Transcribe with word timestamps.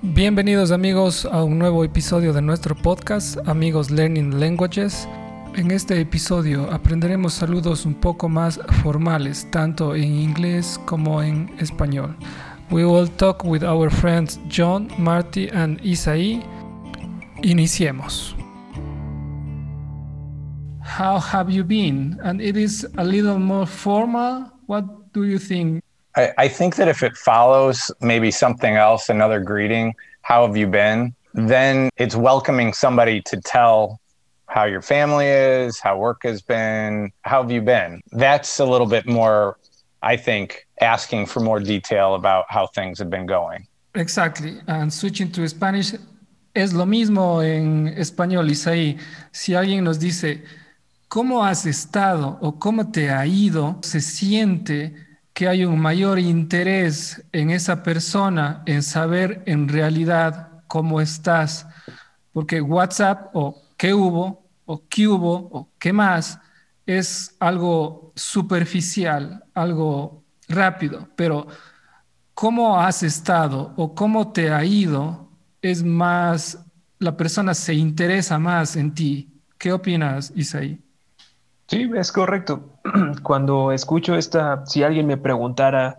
Bienvenidos 0.00 0.70
amigos 0.70 1.24
a 1.24 1.42
un 1.42 1.58
nuevo 1.58 1.82
episodio 1.82 2.32
de 2.32 2.40
nuestro 2.40 2.76
podcast, 2.76 3.36
Amigos 3.48 3.90
Learning 3.90 4.38
Languages. 4.38 5.08
En 5.56 5.72
este 5.72 6.00
episodio 6.00 6.70
aprenderemos 6.70 7.32
saludos 7.32 7.84
un 7.84 7.94
poco 7.94 8.28
más 8.28 8.60
formales, 8.80 9.50
tanto 9.50 9.96
en 9.96 10.04
inglés 10.04 10.80
como 10.84 11.20
en 11.20 11.50
español. 11.58 12.14
We 12.70 12.86
will 12.86 13.10
talk 13.10 13.44
with 13.44 13.64
our 13.64 13.90
friends 13.90 14.38
John, 14.48 14.86
Marty 14.98 15.48
and 15.52 15.80
Isaí. 15.84 16.44
Iniciemos. 17.42 18.36
How 20.80 21.18
have 21.18 21.52
you 21.52 21.64
been? 21.64 22.20
And 22.22 22.40
it 22.40 22.56
is 22.56 22.86
a 22.98 23.02
little 23.02 23.40
more 23.40 23.66
formal. 23.66 24.52
What 24.68 24.84
do 25.12 25.24
you 25.24 25.40
think? 25.40 25.82
I, 26.18 26.34
I 26.36 26.48
think 26.48 26.74
that 26.76 26.88
if 26.88 27.02
it 27.02 27.16
follows 27.16 27.92
maybe 28.00 28.30
something 28.32 28.74
else, 28.74 29.08
another 29.08 29.38
greeting, 29.38 29.94
how 30.22 30.44
have 30.46 30.56
you 30.56 30.66
been? 30.66 31.14
Then 31.32 31.90
it's 31.96 32.16
welcoming 32.16 32.72
somebody 32.72 33.22
to 33.22 33.40
tell 33.40 34.00
how 34.46 34.64
your 34.64 34.82
family 34.82 35.28
is, 35.28 35.78
how 35.78 35.96
work 35.96 36.22
has 36.24 36.42
been, 36.42 37.12
how 37.22 37.42
have 37.42 37.52
you 37.52 37.62
been? 37.62 38.02
That's 38.10 38.58
a 38.58 38.64
little 38.64 38.86
bit 38.86 39.06
more, 39.06 39.58
I 40.02 40.16
think, 40.16 40.66
asking 40.80 41.26
for 41.26 41.40
more 41.40 41.60
detail 41.60 42.16
about 42.16 42.46
how 42.48 42.66
things 42.66 42.98
have 42.98 43.10
been 43.10 43.26
going. 43.26 43.68
Exactly. 43.94 44.58
And 44.66 44.92
switching 44.92 45.30
to 45.32 45.46
Spanish, 45.48 45.94
es 46.54 46.72
lo 46.72 46.86
mismo 46.86 47.42
en 47.44 47.94
español, 47.96 48.50
Isaí. 48.50 48.98
Si 49.30 49.54
alguien 49.54 49.84
nos 49.84 49.98
dice, 50.00 50.42
¿cómo 51.08 51.44
has 51.44 51.64
estado 51.64 52.38
o 52.40 52.58
cómo 52.58 52.90
te 52.90 53.10
ha 53.10 53.24
ido? 53.24 53.78
Se 53.82 54.00
siente 54.00 55.07
que 55.38 55.46
hay 55.46 55.64
un 55.64 55.78
mayor 55.78 56.18
interés 56.18 57.24
en 57.30 57.50
esa 57.50 57.84
persona 57.84 58.64
en 58.66 58.82
saber 58.82 59.44
en 59.46 59.68
realidad 59.68 60.64
cómo 60.66 61.00
estás. 61.00 61.64
Porque 62.32 62.60
WhatsApp 62.60 63.30
o 63.34 63.62
qué 63.76 63.94
hubo 63.94 64.50
o 64.64 64.82
qué 64.88 65.06
hubo 65.06 65.34
o 65.52 65.70
qué 65.78 65.92
más 65.92 66.40
es 66.86 67.36
algo 67.38 68.12
superficial, 68.16 69.44
algo 69.54 70.24
rápido, 70.48 71.08
pero 71.14 71.46
cómo 72.34 72.80
has 72.80 73.04
estado 73.04 73.74
o 73.76 73.94
cómo 73.94 74.32
te 74.32 74.50
ha 74.50 74.64
ido 74.64 75.30
es 75.62 75.84
más, 75.84 76.58
la 76.98 77.16
persona 77.16 77.54
se 77.54 77.74
interesa 77.74 78.40
más 78.40 78.74
en 78.74 78.92
ti. 78.92 79.40
¿Qué 79.56 79.72
opinas, 79.72 80.32
Isaí? 80.34 80.82
Sí, 81.68 81.90
es 81.94 82.12
correcto. 82.12 82.80
Cuando 83.22 83.72
escucho 83.72 84.16
esta, 84.16 84.64
si 84.64 84.82
alguien 84.82 85.06
me 85.06 85.18
preguntara 85.18 85.98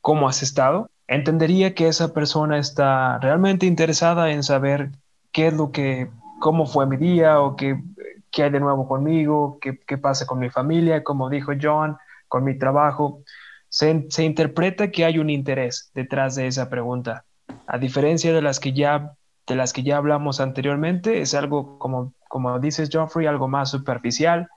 cómo 0.00 0.28
has 0.28 0.42
estado, 0.44 0.90
entendería 1.08 1.74
que 1.74 1.88
esa 1.88 2.14
persona 2.14 2.58
está 2.58 3.18
realmente 3.18 3.66
interesada 3.66 4.30
en 4.30 4.44
saber 4.44 4.92
qué 5.32 5.48
es 5.48 5.54
lo 5.54 5.72
que, 5.72 6.08
cómo 6.38 6.66
fue 6.66 6.86
mi 6.86 6.96
día 6.96 7.40
o 7.40 7.56
qué, 7.56 7.82
qué 8.30 8.44
hay 8.44 8.50
de 8.50 8.60
nuevo 8.60 8.86
conmigo, 8.86 9.58
qué, 9.60 9.80
qué 9.88 9.98
pasa 9.98 10.24
con 10.24 10.38
mi 10.38 10.50
familia, 10.50 11.02
como 11.02 11.28
dijo 11.28 11.52
John, 11.60 11.96
con 12.28 12.44
mi 12.44 12.56
trabajo. 12.56 13.24
Se, 13.68 14.06
se 14.10 14.22
interpreta 14.22 14.92
que 14.92 15.04
hay 15.04 15.18
un 15.18 15.30
interés 15.30 15.90
detrás 15.94 16.36
de 16.36 16.46
esa 16.46 16.70
pregunta. 16.70 17.24
A 17.66 17.78
diferencia 17.78 18.32
de 18.32 18.40
las 18.40 18.60
que 18.60 18.72
ya, 18.72 19.14
de 19.48 19.56
las 19.56 19.72
que 19.72 19.82
ya 19.82 19.96
hablamos 19.96 20.38
anteriormente, 20.38 21.20
es 21.22 21.34
algo 21.34 21.76
como, 21.80 22.14
como 22.28 22.60
dices, 22.60 22.88
Geoffrey, 22.88 23.26
algo 23.26 23.48
más 23.48 23.70
superficial 23.70 24.48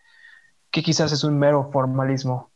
que 0.72 0.82
quizás 0.82 1.12
es 1.12 1.24
un 1.24 1.38
mero 1.38 1.70
formalismo. 1.72 2.50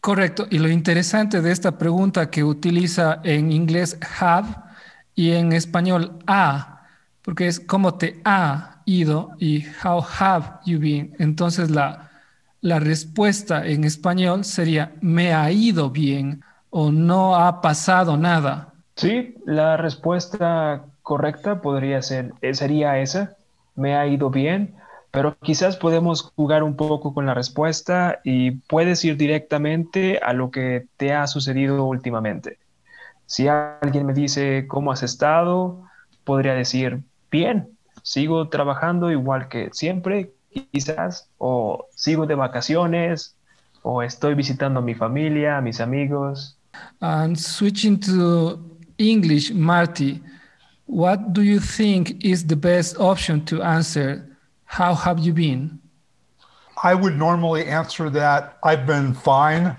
Correcto. 0.00 0.46
Y 0.50 0.58
lo 0.58 0.68
interesante 0.68 1.42
de 1.42 1.52
esta 1.52 1.76
pregunta 1.76 2.30
que 2.30 2.42
utiliza 2.42 3.20
en 3.22 3.52
inglés 3.52 3.98
have 4.20 4.48
y 5.14 5.32
en 5.32 5.52
español 5.52 6.18
a, 6.26 6.86
porque 7.22 7.46
es 7.46 7.60
cómo 7.60 7.94
te 7.94 8.20
ha 8.24 8.80
ido 8.86 9.32
y 9.38 9.64
how 9.84 10.02
have 10.18 10.46
you 10.64 10.80
been. 10.80 11.14
Entonces 11.18 11.70
la, 11.70 12.10
la 12.62 12.80
respuesta 12.80 13.66
en 13.66 13.84
español 13.84 14.44
sería 14.44 14.92
me 15.02 15.34
ha 15.34 15.50
ido 15.50 15.90
bien 15.90 16.42
o 16.70 16.90
no 16.90 17.36
ha 17.36 17.60
pasado 17.60 18.16
nada. 18.16 18.72
Sí, 18.96 19.34
la 19.44 19.76
respuesta 19.76 20.84
correcta 21.02 21.60
podría 21.60 22.00
ser, 22.00 22.32
sería 22.52 22.98
esa, 22.98 23.36
me 23.74 23.96
ha 23.96 24.06
ido 24.06 24.30
bien 24.30 24.74
pero 25.10 25.36
quizás 25.40 25.76
podemos 25.76 26.22
jugar 26.36 26.62
un 26.62 26.76
poco 26.76 27.12
con 27.12 27.26
la 27.26 27.34
respuesta 27.34 28.20
y 28.22 28.52
puedes 28.52 29.04
ir 29.04 29.16
directamente 29.16 30.18
a 30.22 30.32
lo 30.32 30.50
que 30.50 30.86
te 30.96 31.12
ha 31.12 31.26
sucedido 31.26 31.84
últimamente. 31.84 32.58
Si 33.26 33.48
alguien 33.48 34.06
me 34.06 34.14
dice 34.14 34.66
cómo 34.68 34.92
has 34.92 35.02
estado, 35.02 35.82
podría 36.24 36.54
decir, 36.54 37.00
bien, 37.30 37.68
sigo 38.02 38.48
trabajando 38.48 39.10
igual 39.10 39.48
que 39.48 39.70
siempre, 39.72 40.32
quizás, 40.72 41.28
o 41.38 41.86
sigo 41.94 42.26
de 42.26 42.34
vacaciones, 42.34 43.34
o 43.82 44.02
estoy 44.02 44.34
visitando 44.34 44.80
a 44.80 44.82
mi 44.82 44.94
familia, 44.94 45.58
a 45.58 45.60
mis 45.60 45.80
amigos. 45.80 46.56
And 47.00 47.36
switching 47.36 47.98
to 48.00 48.60
English, 48.98 49.52
Marty, 49.52 50.22
what 50.86 51.18
do 51.32 51.42
you 51.42 51.58
think 51.58 52.24
is 52.24 52.46
the 52.46 52.56
best 52.56 52.96
option 52.98 53.44
to 53.46 53.62
answer 53.62 54.29
How 54.70 54.94
have 54.94 55.18
you 55.18 55.32
been? 55.32 55.80
I 56.84 56.94
would 56.94 57.18
normally 57.18 57.66
answer 57.66 58.08
that 58.10 58.56
I've 58.62 58.86
been 58.86 59.14
fine. 59.14 59.76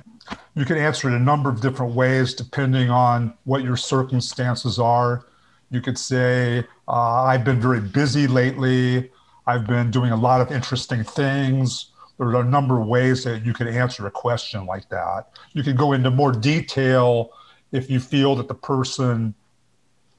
You 0.53 0.65
can 0.65 0.77
answer 0.77 1.07
it 1.07 1.15
a 1.15 1.19
number 1.19 1.49
of 1.49 1.61
different 1.61 1.95
ways 1.95 2.33
depending 2.33 2.89
on 2.89 3.33
what 3.45 3.63
your 3.63 3.77
circumstances 3.77 4.79
are. 4.79 5.27
You 5.69 5.79
could 5.79 5.97
say, 5.97 6.67
uh, 6.89 7.23
I've 7.23 7.45
been 7.45 7.61
very 7.61 7.79
busy 7.79 8.27
lately. 8.27 9.09
I've 9.47 9.65
been 9.65 9.91
doing 9.91 10.11
a 10.11 10.17
lot 10.17 10.41
of 10.41 10.51
interesting 10.51 11.05
things. 11.05 11.93
There 12.17 12.27
are 12.27 12.41
a 12.41 12.43
number 12.43 12.77
of 12.77 12.85
ways 12.85 13.23
that 13.23 13.45
you 13.45 13.53
could 13.53 13.67
answer 13.67 14.05
a 14.07 14.11
question 14.11 14.65
like 14.65 14.89
that. 14.89 15.29
You 15.53 15.63
could 15.63 15.77
go 15.77 15.93
into 15.93 16.11
more 16.11 16.33
detail 16.33 17.31
if 17.71 17.89
you 17.89 18.01
feel 18.01 18.35
that 18.35 18.49
the 18.49 18.55
person 18.55 19.35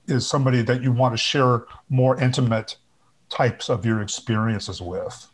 is 0.07 0.27
somebody 0.27 0.63
that 0.63 0.83
you 0.83 0.93
want 0.93 1.13
to 1.13 1.19
share 1.19 1.67
more 1.91 2.19
intimate 2.19 2.79
types 3.33 3.69
of 3.69 3.85
your 3.85 4.03
experiences 4.03 4.81
with. 4.81 5.27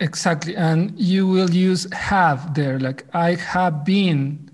Exactly. 0.00 0.56
And 0.56 0.98
you 0.98 1.26
will 1.26 1.50
use 1.50 1.86
have 1.92 2.54
there, 2.54 2.78
like 2.80 3.04
I 3.14 3.34
have 3.34 3.84
been 3.84 4.50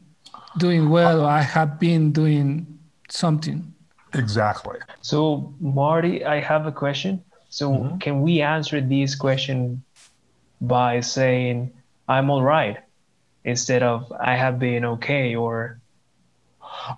doing 0.59 0.91
well, 0.91 1.25
I 1.25 1.43
have 1.43 1.79
been 1.79 2.13
doing 2.13 2.67
something. 3.09 3.73
Exactly. 4.15 4.79
So, 5.01 5.55
Marty, 5.61 6.25
I 6.25 6.41
have 6.41 6.67
a 6.67 6.73
question. 6.73 7.23
So, 7.49 7.71
mm-hmm. 7.71 7.99
can 7.99 8.23
we 8.23 8.43
answer 8.43 8.81
this 8.81 9.15
question 9.15 9.83
by 10.61 11.01
saying, 11.01 11.73
I'm 12.09 12.29
all 12.29 12.43
right, 12.43 12.79
instead 13.45 13.83
of 13.83 14.13
I 14.21 14.37
have 14.37 14.59
been 14.59 14.85
okay 14.85 15.35
or 15.35 15.81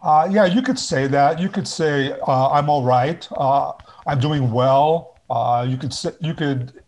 uh, 0.02 0.28
yeah, 0.30 0.44
you 0.44 0.62
could 0.62 0.78
say 0.78 1.06
that. 1.06 1.38
You 1.38 1.48
could 1.48 1.66
say, 1.66 2.12
uh, 2.26 2.50
I'm 2.50 2.68
all 2.68 2.84
right. 2.84 3.26
Uh, 3.32 3.72
I'm 4.06 4.20
doing 4.20 4.52
well. 4.52 5.11
Uh, 5.32 5.66
you 5.66 5.78
could 5.78 5.94
you 6.20 6.34
could 6.34 6.82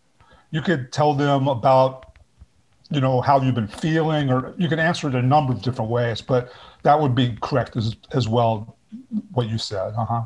you 0.51 0.61
could 0.61 0.93
tell 0.93 1.15
them 1.15 1.49
about 1.49 2.19
you 2.91 3.01
know 3.01 3.23
how 3.23 3.41
you've 3.41 3.55
been 3.55 3.75
feeling, 3.85 4.31
or 4.31 4.55
you 4.59 4.69
can 4.69 4.79
answer 4.79 5.09
it 5.09 5.15
a 5.15 5.23
number 5.23 5.55
of 5.55 5.63
different 5.63 5.91
ways. 5.91 6.21
But 6.21 6.53
that 6.83 7.01
would 7.01 7.15
be 7.15 7.39
correct 7.41 7.75
as 7.75 7.97
as 8.13 8.29
well. 8.29 8.77
What 9.33 9.49
you 9.49 9.57
said, 9.57 9.95
uh 9.97 10.05
huh. 10.05 10.23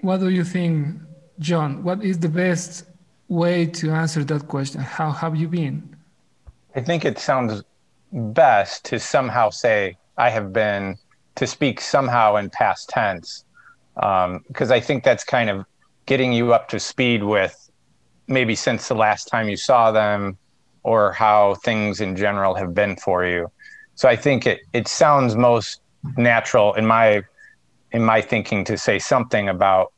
What 0.00 0.18
do 0.20 0.28
you 0.28 0.42
think, 0.42 0.98
John? 1.38 1.84
What 1.84 2.04
is 2.04 2.18
the 2.18 2.28
best 2.28 2.84
way 3.28 3.66
to 3.78 3.92
answer 3.92 4.24
that 4.24 4.48
question? 4.48 4.80
How 4.80 5.12
have 5.12 5.36
you 5.36 5.46
been? 5.46 5.96
I 6.74 6.80
think 6.80 7.04
it 7.04 7.20
sounds 7.20 7.62
best 8.12 8.84
to 8.86 8.98
somehow 8.98 9.50
say 9.50 9.96
I 10.18 10.30
have 10.30 10.52
been 10.52 10.96
to 11.36 11.46
speak 11.46 11.80
somehow 11.80 12.36
in 12.36 12.50
past 12.50 12.88
tense 12.88 13.44
because 13.94 14.70
um, 14.70 14.76
I 14.78 14.80
think 14.80 15.04
that's 15.04 15.22
kind 15.22 15.48
of 15.48 15.64
getting 16.06 16.32
you 16.32 16.52
up 16.52 16.68
to 16.68 16.80
speed 16.80 17.22
with 17.22 17.70
maybe 18.26 18.54
since 18.54 18.88
the 18.88 18.94
last 18.94 19.24
time 19.26 19.48
you 19.48 19.56
saw 19.56 19.90
them 19.90 20.38
or 20.82 21.12
how 21.12 21.54
things 21.56 22.00
in 22.00 22.16
general 22.16 22.54
have 22.54 22.74
been 22.74 22.96
for 22.96 23.24
you. 23.24 23.50
So 23.94 24.08
I 24.08 24.16
think 24.16 24.46
it 24.46 24.60
it 24.72 24.88
sounds 24.88 25.36
most 25.36 25.80
natural 26.16 26.74
in 26.74 26.86
my 26.86 27.22
in 27.92 28.02
my 28.02 28.20
thinking 28.20 28.64
to 28.64 28.76
say 28.76 28.98
something 28.98 29.48
about 29.48 29.92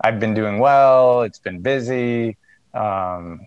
I've 0.00 0.18
been 0.18 0.34
doing 0.34 0.58
well, 0.58 1.22
it's 1.22 1.38
been 1.38 1.60
busy, 1.60 2.36
um, 2.72 3.46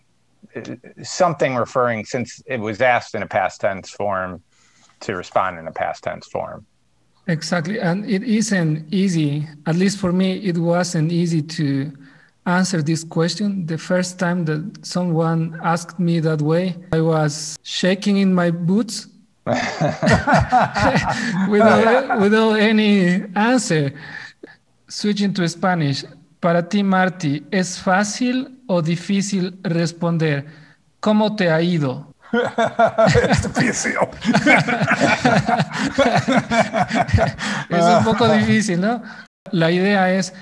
something 1.04 1.56
referring 1.56 2.06
since 2.06 2.42
it 2.46 2.60
was 2.60 2.82
asked 2.82 3.16
in 3.16 3.24
a 3.24 3.28
past 3.28 3.62
tense 3.62 3.90
form 3.90 4.42
to 5.02 5.16
respond 5.16 5.60
in 5.60 5.68
a 5.68 5.72
past 5.72 6.04
tense 6.04 6.28
form. 6.28 6.66
Exactly. 7.28 7.80
And 7.80 8.06
it 8.10 8.24
isn't 8.24 8.92
easy, 8.94 9.48
at 9.66 9.76
least 9.76 10.00
for 10.00 10.12
me, 10.14 10.38
it 10.38 10.58
wasn't 10.58 11.12
easy 11.12 11.42
to 11.42 11.92
answer 12.46 12.82
this 12.82 13.04
question. 13.04 13.66
The 13.66 13.78
first 13.78 14.18
time 14.18 14.46
that 14.46 14.86
someone 14.86 15.60
asked 15.64 16.00
me 16.00 16.20
that 16.22 16.42
way, 16.42 16.76
I 16.94 17.02
was 17.02 17.58
shaking 17.64 18.18
in 18.18 18.34
my 18.34 18.52
boots 18.52 19.08
without, 21.50 22.20
without 22.20 22.54
any 22.54 23.24
answer. 23.36 23.94
switching 24.88 25.34
to 25.34 25.48
Spanish. 25.48 26.06
Para 26.40 26.68
ti, 26.68 26.84
Marty, 26.84 27.44
¿es 27.52 27.80
fácil 27.80 28.60
o 28.68 28.82
difícil 28.82 29.60
responder? 29.64 30.46
¿Cómo 31.00 31.36
te 31.36 31.50
ha 31.50 31.62
ido? 31.62 32.14
es 33.30 33.54
difícil. 33.54 33.94
es 37.70 37.84
un 37.84 38.04
poco 38.04 38.28
difícil, 38.30 38.82
¿no? 38.82 39.02
La 39.52 39.72
idea 39.72 40.12
es 40.14 40.34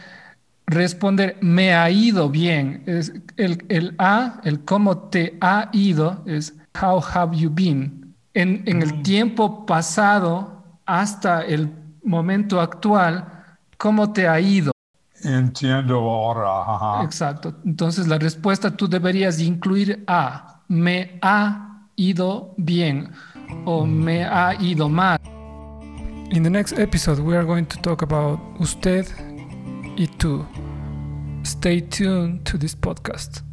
responder, 0.68 1.38
me 1.42 1.74
ha 1.74 1.90
ido 1.90 2.30
bien. 2.30 2.84
Es 2.86 3.14
el, 3.38 3.66
el 3.70 3.96
A, 3.98 4.40
el 4.44 4.64
cómo 4.64 4.98
te 5.10 5.38
ha 5.42 5.70
ido, 5.72 6.24
es 6.26 6.54
how 6.82 7.02
have 7.14 7.36
you 7.38 7.50
been. 7.52 8.16
En, 8.34 8.64
en 8.66 8.81
el 8.81 8.96
mm. 8.96 9.04
tiempo 9.04 9.66
pasado 9.66 10.64
hasta 10.86 11.42
el 11.44 11.72
momento 12.04 12.60
actual, 12.60 13.26
¿cómo 13.78 14.12
te 14.12 14.28
ha 14.28 14.40
ido? 14.40 14.72
Entiendo 15.24 15.96
ahora. 15.96 17.04
Exacto. 17.04 17.56
Entonces 17.66 18.08
la 18.08 18.18
respuesta 18.20 18.76
tú 18.76 18.88
deberías 18.88 19.40
incluir 19.40 20.04
a, 20.08 20.62
me 20.68 21.18
ha 21.22 21.75
ido 21.95 22.53
bien 22.57 23.09
o 23.65 23.86
me 23.86 24.24
ha 24.24 24.56
ido 24.59 24.89
mal. 24.89 25.19
In 26.31 26.44
the 26.44 26.50
next 26.50 26.77
episode 26.80 27.19
we 27.19 27.36
are 27.36 27.45
going 27.45 27.65
to 27.65 27.77
talk 27.81 28.01
about 28.01 28.39
usted 28.59 29.06
y 29.97 30.07
tú. 30.18 30.45
Stay 31.44 31.81
tuned 31.81 32.44
to 32.45 32.57
this 32.57 32.75
podcast. 32.75 33.44